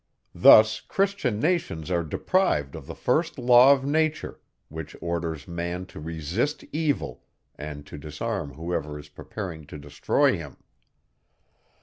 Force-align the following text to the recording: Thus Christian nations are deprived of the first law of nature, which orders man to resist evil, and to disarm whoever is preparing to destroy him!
Thus 0.33 0.79
Christian 0.79 1.39
nations 1.39 1.91
are 1.91 2.01
deprived 2.03 2.73
of 2.75 2.87
the 2.87 2.95
first 2.95 3.37
law 3.37 3.71
of 3.71 3.85
nature, 3.85 4.39
which 4.67 4.95
orders 4.99 5.47
man 5.47 5.85
to 5.85 5.99
resist 5.99 6.65
evil, 6.71 7.21
and 7.53 7.85
to 7.85 7.99
disarm 7.99 8.55
whoever 8.55 8.97
is 8.97 9.09
preparing 9.09 9.67
to 9.67 9.77
destroy 9.77 10.35
him! 10.37 10.57